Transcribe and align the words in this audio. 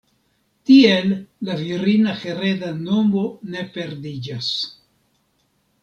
Tiel 0.69 1.11
la 1.49 1.57
virina 1.59 2.15
hereda 2.23 2.73
nomo 2.81 3.29
ne 3.57 3.67
perdiĝas. 3.79 4.53